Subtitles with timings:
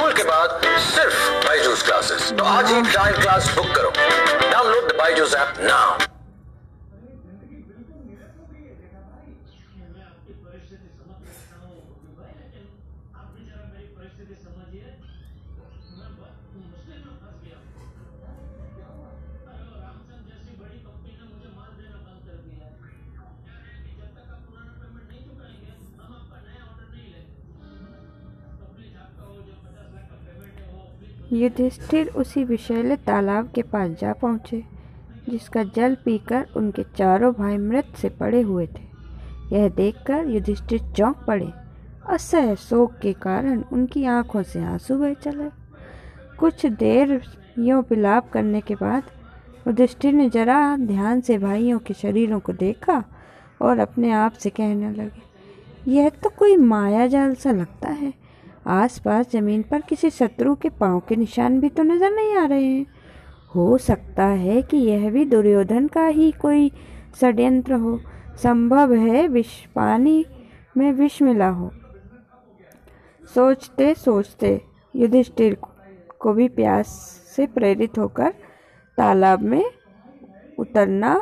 [0.00, 1.16] School के बाद सिर्फ़
[1.46, 3.90] बाईजूस क्लासेस तो आज ही ट्रायल क्लास बुक करो।
[4.50, 6.09] Download the Byju's app now
[31.32, 34.62] Yudhishthir उसी विषैले तालाब के पास जा पहुँचे,
[35.28, 38.88] जिसका जल पीकर उनके चारों भाई मृत से पड़े हुए थे।
[39.52, 41.50] यह देखकर युधिष्ठिर चौंक पड़े।
[42.08, 45.48] असह शोक के कारण उनकी आँखों से आँसू बह चले।
[46.38, 47.20] कुछ देर
[47.58, 49.02] यों विलाप करने के बाद
[49.66, 53.02] युधिष्ठिर ने जरा ध्यान से भाइयों के शरीरों को देखा
[53.62, 58.12] और अपने आप से कहने लगे, यह तो कोई माया जाल सा लगता है।
[58.64, 62.64] आसपास ज़मीन पर किसी शत्रु के पाँव के निशान भी तो नज़र नहीं आ रहे
[62.64, 62.86] हैं।
[63.54, 66.70] हो सकता है कि यह भी दुर्योधन का ही कोई
[67.20, 67.98] षड्यंत्र हो।
[68.42, 70.24] संभव है विष पानी
[70.76, 71.70] में विष मिला हो।
[73.24, 74.60] सोचते सोचते
[74.94, 75.56] युधिष्ठिर
[76.20, 76.88] को भी प्यास
[77.36, 78.30] से प्रेरित होकर
[78.98, 79.64] तालाब में
[80.58, 81.14] उतरना,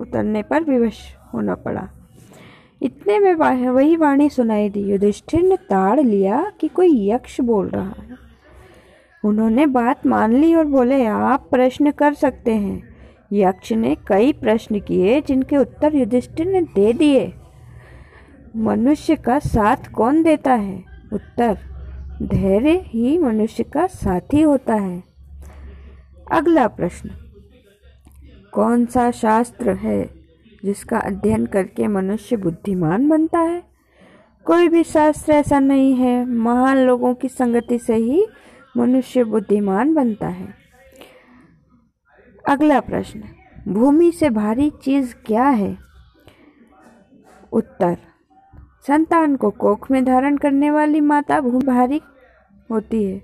[0.00, 0.98] उतरने पर विवश
[1.34, 1.88] होना पड़ा।
[2.82, 3.34] इतने में
[3.70, 8.16] वही वाणी सुनाई दी। युधिष्ठिर ने ताड़ लिया कि कोई यक्ष बोल रहा है।
[9.24, 12.82] उन्होंने बात मान ली और बोले, आप प्रश्न कर सकते हैं।
[13.32, 17.32] यक्ष ने कई प्रश्न किए जिनके उत्तर युधिष्ठिर ने दे दिए।
[18.56, 20.84] मनुष्य का साथ कौन देता है?
[21.12, 21.58] उत्तर,
[22.22, 25.02] धैर्य ही मनुष्य का साथी होता है।
[26.32, 27.10] अगला प्रश्न,
[28.52, 30.25] कौन सा शास्त्र है
[30.66, 33.62] जिसका अध्ययन करके मनुष्य बुद्धिमान बनता है।
[34.44, 38.26] कोई भी शास्त्र ऐसा नहीं है। महान लोगों की संगति से ही
[38.76, 40.54] मनुष्य बुद्धिमान बनता है।
[42.48, 43.24] अगला प्रश्न,
[43.68, 45.78] भूमि से भारी चीज़ क्या है?
[47.52, 47.96] उत्तर,
[48.86, 52.00] संतान को कोख में धारण करने वाली माता भूमि भारी
[52.70, 53.22] होती है।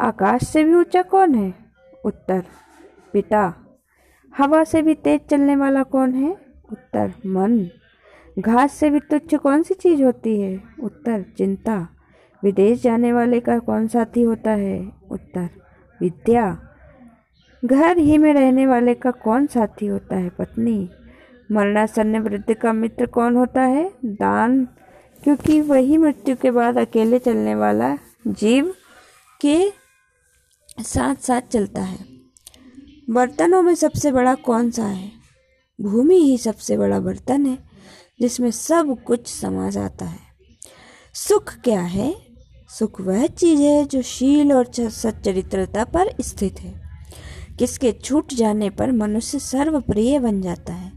[0.00, 1.54] आकाश से भी ऊँचा कौन है?
[2.04, 2.44] उत्तर,
[3.12, 3.61] पिता।
[4.38, 6.30] हवा से भी तेज चलने वाला कौन है?
[6.72, 7.68] उत्तर, मन।
[8.38, 10.62] घास से भी तुच्छ कौन सी चीज़ होती है?
[10.82, 11.88] उत्तर, चिंता।
[12.44, 14.92] विदेश जाने वाले का कौन साथी होता है?
[15.10, 15.48] उत्तर,
[16.00, 16.68] विद्या।
[17.64, 20.28] घर ही में रहने वाले का कौन साथी होता है?
[20.28, 20.90] पत्नी।
[21.52, 23.92] मरणासन्न वृद्ध का मित्र कौन होता है?
[24.04, 24.68] दान।
[25.24, 28.74] क्योंकि वही मृत्यु के बाद अकेले चलने वाला जीव
[29.40, 29.72] के
[30.80, 32.11] साथ साथ चलता है।
[33.10, 35.12] बर्तनों में सबसे बड़ा कौन सा है?
[35.80, 37.58] भूमि ही सबसे बड़ा बर्तन है,
[38.20, 40.18] जिसमें सब कुछ समा जाता है।
[41.14, 42.16] सुख क्या है?
[42.78, 46.82] सुख वह चीज़ है जो शील और सच्चरित्रता पर स्थित है।
[47.58, 50.92] किसके छूट जाने पर मनुष्य सर्वप्रिय बन जाता है?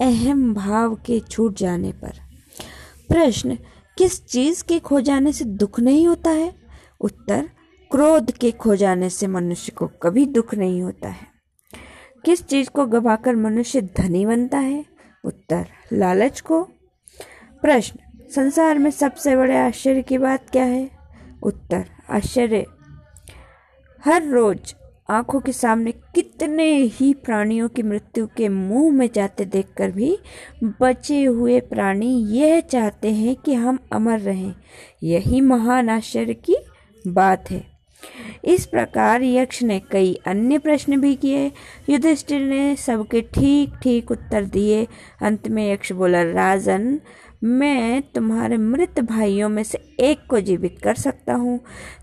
[0.00, 2.12] अहम भाव के छूट जाने पर।
[3.08, 3.58] प्रश्न,
[3.98, 6.54] किस चीज़ के खो जाने से दुख नहीं होता है?
[7.00, 7.50] उत्तर,
[7.90, 11.33] क्रोध के खो जाने से मनुष्य को कभी दुख नहीं होता है।
[12.24, 14.84] किस चीज़ को गवाकर मनुष्य धनी बनता है?
[15.24, 16.62] उत्तर, लालच को।
[17.62, 17.98] प्रश्न,
[18.30, 20.90] संसार में सबसे बड़े आश्चर्य की बात क्या है?
[21.42, 22.66] उत्तर, आश्चर्य।
[24.04, 24.74] हर रोज
[25.10, 30.18] आँखों के सामने कितने ही प्राणियों की मृत्यु के मुँह में जाते देखकर भी
[30.80, 34.54] बचे हुए प्राणी यह चाहते हैं कि हम अमर रहें।
[35.02, 36.56] यही महान आश्चर्य की
[37.06, 37.73] बात है।
[38.44, 41.52] इस प्रकार यक्ष ने कई अन्य प्रश्न भी किए।
[41.90, 44.86] युधिष्ठिर ने सबके ठीक ठीक उत्तर दिए।
[45.22, 47.00] अंत में यक्ष बोला, राजन,
[47.44, 51.60] मैं तुम्हारे मृत भाइयों में से एक को जीवित कर सकता हूँ।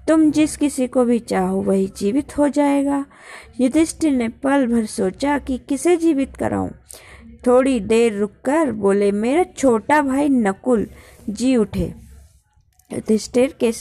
[0.07, 3.05] तुम जिस किसी को भी चाहो वही जीवित हो जाएगा।
[3.61, 6.69] युधिष्ठिर ने पल भर सोचा कि किसे जीवित कराऊं।
[7.47, 10.87] थोड़ी देर रुककर बोले, मेरा छोटा भाई नकुल,
[11.29, 11.93] जी उठे।
[12.93, 13.71] युधिष्ठिर के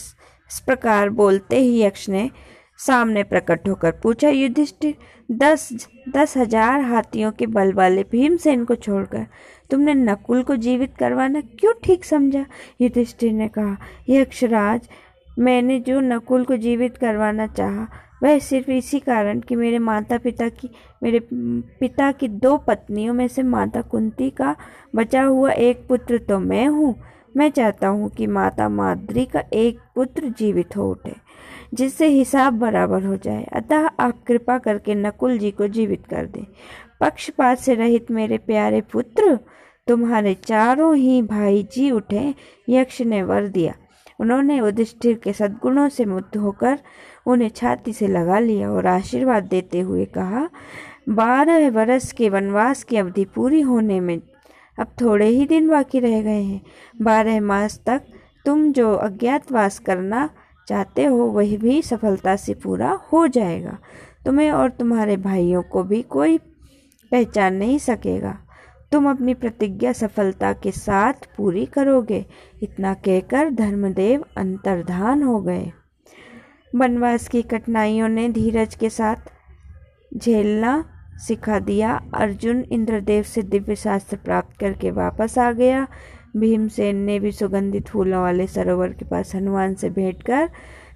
[0.50, 2.30] इस प्रकार बोलते ही यक्ष ने
[2.78, 4.94] सामने प्रकट होकर पूछा, युधिष्ठिर,
[5.28, 5.68] दस
[6.08, 9.26] दस हज़ार हाथियों के बल वाले भीमसेन को छोड़कर
[9.70, 12.44] तुमने नकुल को जीवित करवाना क्यों ठीक समझा?
[12.80, 13.76] युधिष्ठिर ने कहा,
[14.08, 14.88] यक्षराज,
[15.38, 17.86] मैंने जो नकुल को जीवित करवाना चाहा,
[18.22, 20.70] वह सिर्फ़ इसी कारण कि मेरे माता पिता की,
[21.02, 24.54] मेरे पिता की दो पत्नियों में से माता कुंती का
[24.96, 26.94] बचा हुआ एक पुत्र तो मैं हूँ।
[27.36, 31.14] मैं चाहता हूँ कि माता माद्री का एक पुत्र जीवित हो उठे,
[31.74, 36.44] जिससे हिसाब बराबर हो जाए। अतः आप कृपा करके नकुल जी को जीवित कर दें।
[37.00, 39.38] पक्षपात से रहित मेरे प्यारे पुत्र,
[39.86, 42.34] तुम्हारे चारों ही भाई जी उठे,
[42.68, 43.74] यक्ष ने वर दिया।
[44.20, 46.78] उन्होंने युधिष्ठिर के सद्गुणों से मुग्ध होकर
[47.26, 50.48] उन्हें छाती से लगा लिया और आशीर्वाद देते हुए कहा,
[51.08, 54.18] बारह वर्ष के वनवास की अवधि पूरी होने में
[54.78, 56.62] अब थोड़े ही दिन बाकी रह गए हैं।
[57.02, 58.02] बारह मास तक
[58.46, 60.30] तुम जो अज्ञातवास करना
[60.68, 63.78] चाहते हो, वही भी सफलता से पूरा हो जाएगा।
[64.26, 66.38] तुम्हें और तुम्हारे भाइयों को भी कोई
[67.10, 68.38] पहचान नहीं सकेगा।
[68.92, 72.26] तुम अपनी प्रतिज्ञा सफलता के साथ पूरी करोगे।
[72.62, 75.72] इतना कहकर धर्मदेव अंतर्धान हो गए।
[76.74, 79.16] वनवास की कठिनाइयों ने धीरज के साथ
[80.16, 80.89] झेलना
[81.28, 85.86] सिखा दिया। अर्जुन इंद्रदेव से दिव्य शास्त्र प्राप्त करके वापस आ गया।
[86.36, 90.50] भीमसेन ने भी सुगंधित फूलों वाले सरोवर के पास हनुमान से भेंट कर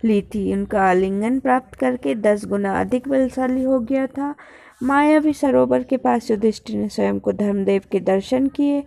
[0.04, 4.34] ली थी। उनका आलिंगन प्राप्त करके दस गुना अधिक बलशाली हो गया था।
[4.82, 8.84] माया भी सरोवर के पास युधिष्ठिर ने स्वयं को धर्मदेव के दर्शन किए।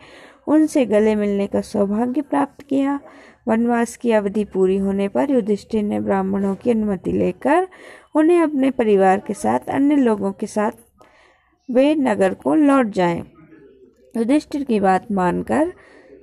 [0.47, 2.99] उनसे गले मिलने का सौभाग्य प्राप्त किया।
[3.47, 7.67] वनवास की अवधि पूरी होने पर युधिष्ठिर ने ब्राह्मणों की अनुमति लेकर
[8.15, 10.71] उन्हें अपने परिवार के साथ अन्य लोगों के साथ
[11.69, 13.19] वे नगर को लौट जाएँ।
[14.15, 15.71] युधिष्ठिर की बात मानकर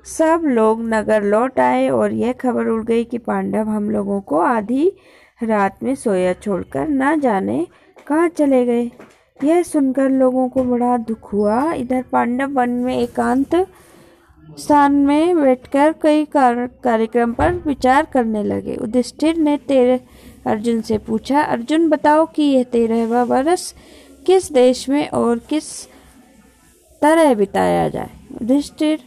[0.08, 4.38] सब लोग नगर लौट आए और यह खबर उड़ गई कि पांडव हम लोगों को
[4.38, 4.88] आधी
[5.40, 7.66] रात में सोया छोड़कर न जाने
[8.06, 8.90] कहाँ चले गए।
[9.40, 13.54] यह सुनकर लोगों को बड़ा दुख हुआ। इधर पांडव वन में एकांत
[14.58, 20.00] स्थान में बैठकर कई कार्यक्रम पर विचार करने लगे। युधिष्ठिर ने तेरे
[20.46, 23.72] अर्जुन से पूछा, अर्जुन, बताओ कि यह तेरहवा वर्ष
[24.26, 25.86] किस देश में और किस
[27.02, 28.10] तरह बिताया जाए?
[28.32, 29.00] युधिष्ठिर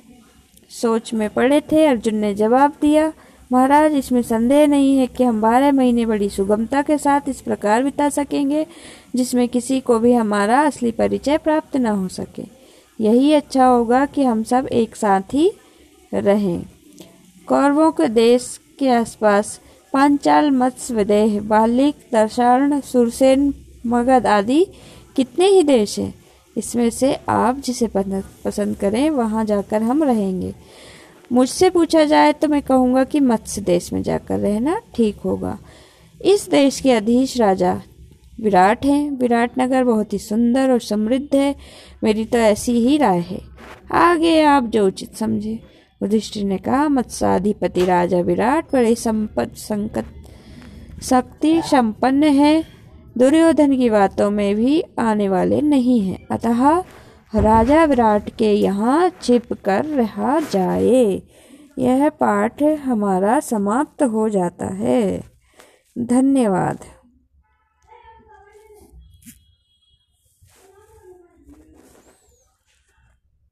[0.70, 3.14] सोच में पड़े थे। अर्जुन ने जवाब दिया,
[3.52, 7.84] महाराज, इसमें संदेह नहीं है कि हम बारह महीने बड़ी सुगमता के साथ इस प्रकार
[7.84, 8.66] बिता सकेंगे,
[9.16, 12.44] जिसमें किसी को भी हमारा असली परिचय प्राप्त न हो सके।
[13.00, 15.52] यही अच्छा होगा कि हम सब एक साथ ही
[16.14, 16.66] रहें।
[17.48, 19.60] कौरवों के देश के आसपास
[19.94, 23.54] पांचाल मत्स्य विदेह बालिक दर्शारण सुरसेन,
[23.88, 24.66] मगध आदि
[25.18, 26.14] कितने ही देश हैं,
[26.56, 30.54] इसमें से आप जिसे पसंद करें, वहाँ जाकर हम रहेंगे।
[31.32, 35.58] मुझसे पूछा जाए तो मैं कहूँगा कि मत्स्य देश में जाकर रहना ठीक होगा।
[36.22, 37.82] इस देश के अधीश राजा
[38.40, 41.56] विराट हैं। विराट नगर बहुत ही सुंदर और समृद्ध है।
[42.04, 43.40] मेरी तो ऐसी ही राय है।
[43.94, 45.60] आगे आप जो उचित समझे।
[46.02, 50.06] युधिष्ठिर ने कहा, मत्स्याधिपति राजा विराट, बड़े संपत संकट
[51.04, 52.77] शक्ति संपन्न है।
[53.18, 56.80] दुर्योधन की बातों में भी आने वाले नहीं हैं। अतः
[57.36, 61.22] राजा विराट के यहाँ छिप कर रहा जाए।
[61.80, 65.24] यह पाठ हमारा समाप्त हो जाता है।
[65.98, 66.78] धन्यवाद।